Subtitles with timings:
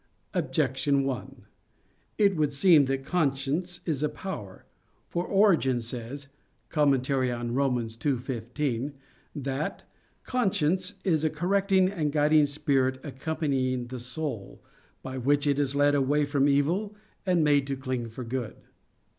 [0.33, 1.45] Objection 1:
[2.17, 4.65] It would seem that conscience is a power;
[5.07, 6.27] for Origen says
[6.69, 7.75] [*Commentary on Rom.
[7.77, 8.93] 2:15]
[9.35, 9.83] that
[10.23, 14.59] "conscience is a correcting and guiding spirit accompanying the soul,
[15.03, 16.95] by which it is led away from evil
[17.27, 18.55] and made to cling to good."